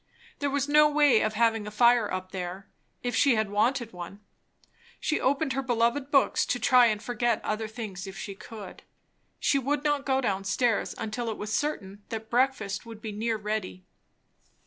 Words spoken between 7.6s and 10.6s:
things if she could. She would not go down